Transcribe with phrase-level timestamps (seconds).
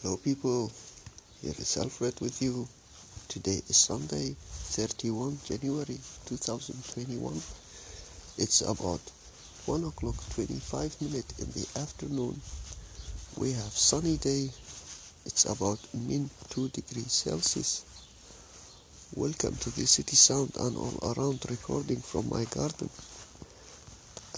[0.00, 0.70] Hello, people.
[1.42, 2.68] Here is Alfred with you.
[3.26, 7.34] Today is Sunday, 31 January 2021.
[8.38, 9.00] It's about
[9.66, 12.40] 1 o'clock 25 minutes in the afternoon.
[13.36, 14.50] We have sunny day.
[15.26, 17.82] It's about min 2 degrees Celsius.
[19.16, 22.88] Welcome to the City Sound and all around recording from my garden.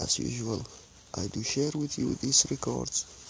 [0.01, 0.65] As usual,
[1.13, 3.20] I do share with you these records.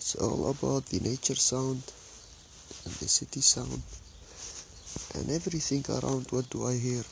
[0.00, 1.82] It's all about the nature sound
[2.86, 3.82] and the city sound
[5.14, 7.02] and everything around what do I hear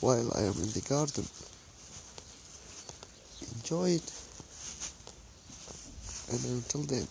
[0.00, 1.24] while I am in the garden.
[3.54, 4.12] Enjoy it.
[6.32, 7.06] And until then.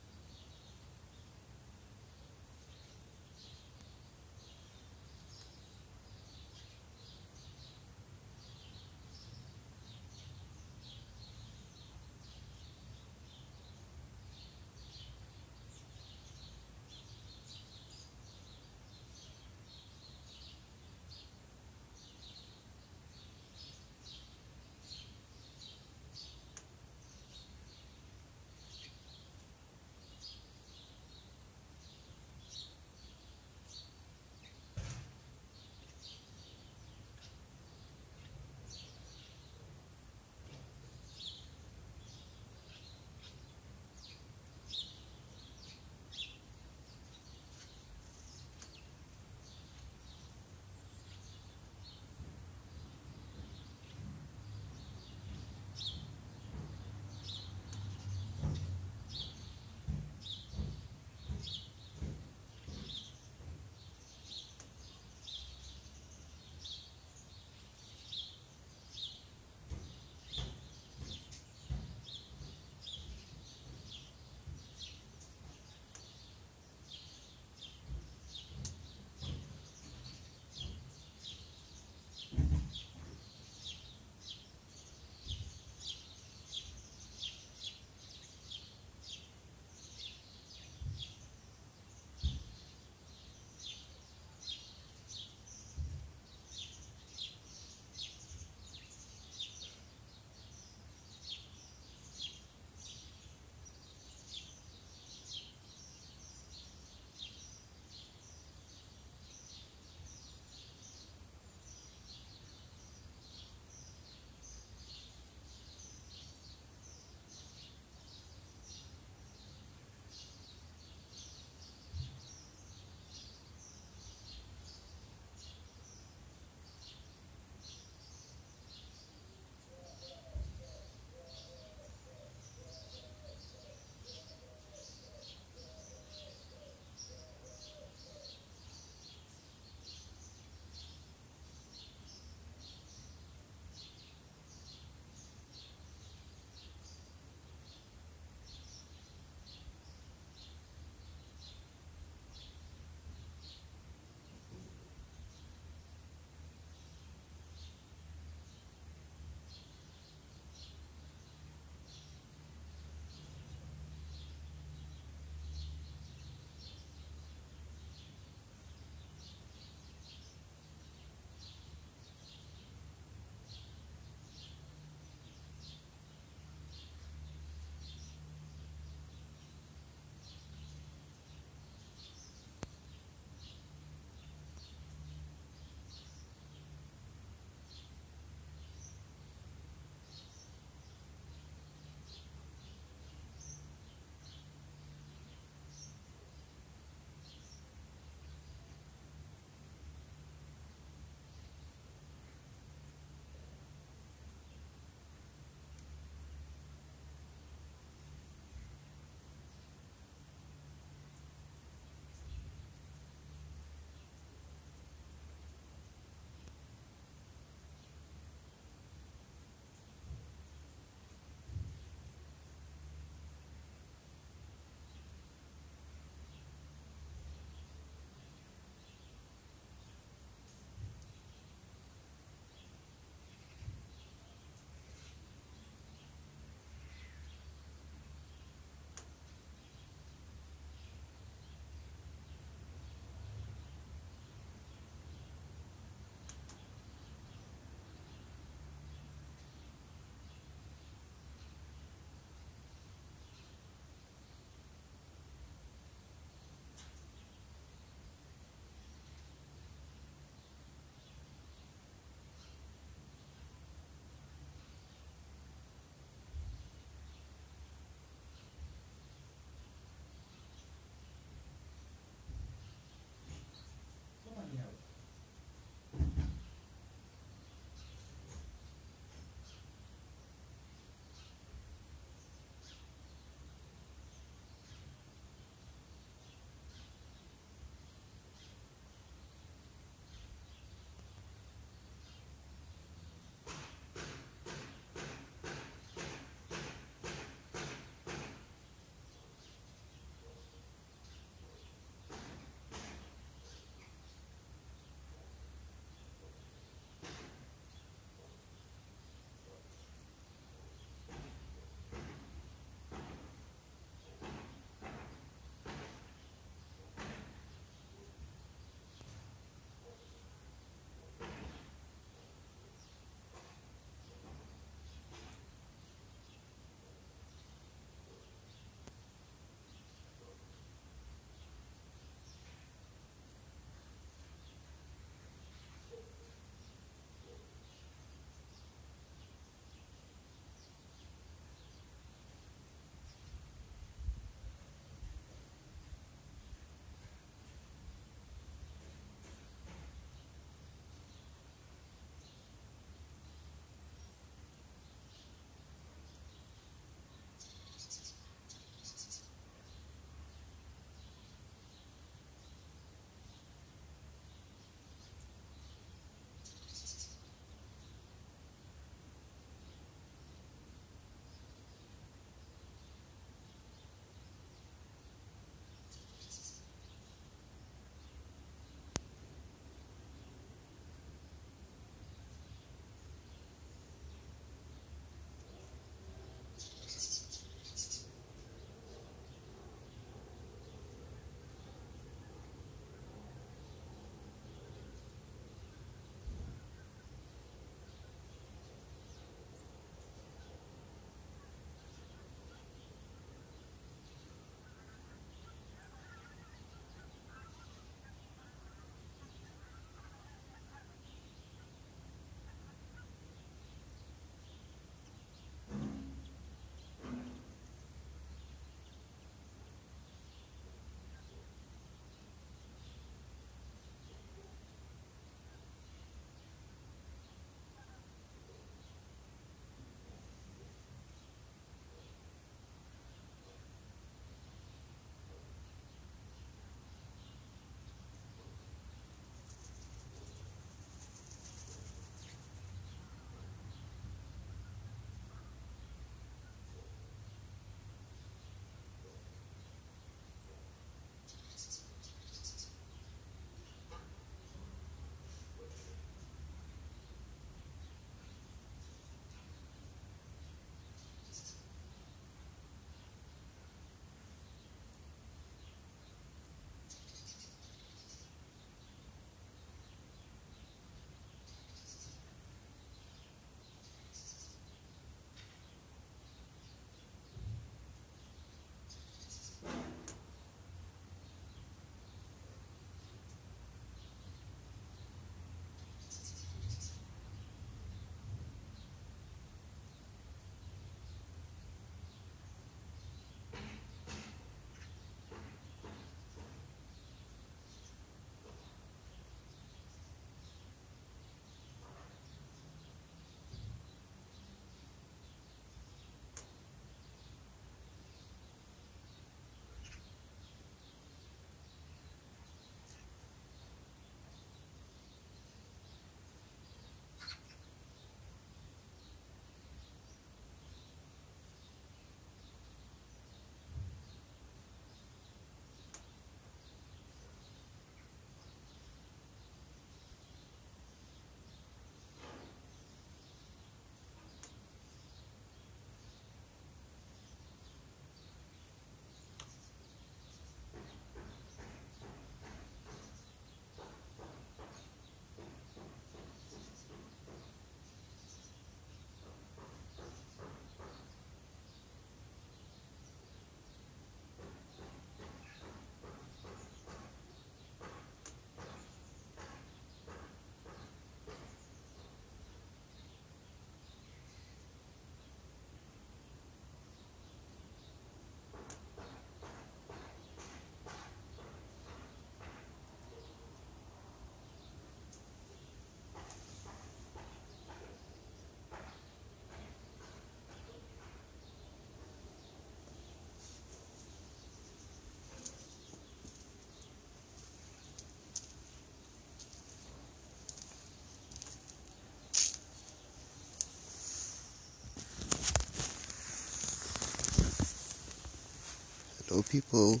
[599.50, 600.00] People,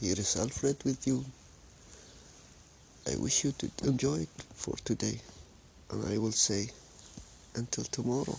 [0.00, 1.24] here is Alfred with you.
[3.06, 5.20] I wish you to enjoy it for today,
[5.92, 6.70] and I will say
[7.54, 8.36] until tomorrow.